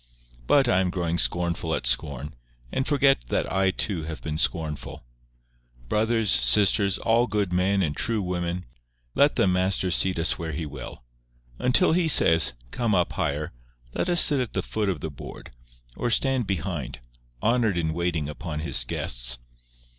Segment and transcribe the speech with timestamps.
[0.47, 2.33] But I am growing scornful at scorn,
[2.71, 5.03] and forget that I too have been scornful.
[5.89, 8.65] Brothers, sisters, all good men and true women,
[9.13, 11.03] let the Master seat us where He will.
[11.59, 13.53] Until he says, "Come up higher,"
[13.93, 15.51] let us sit at the foot of the board,
[15.95, 16.99] or stand behind,
[17.43, 19.37] honoured in waiting upon His guests.